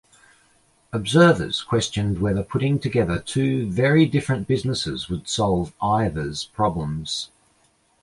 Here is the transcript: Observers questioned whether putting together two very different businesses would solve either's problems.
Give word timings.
Observers 0.91 1.61
questioned 1.61 2.21
whether 2.21 2.41
putting 2.41 2.79
together 2.79 3.19
two 3.19 3.69
very 3.69 4.07
different 4.07 4.47
businesses 4.47 5.09
would 5.09 5.27
solve 5.29 5.75
either's 5.79 6.43
problems. 6.45 7.29